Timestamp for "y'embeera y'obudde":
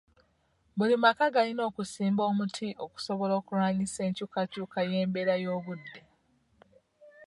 4.89-6.01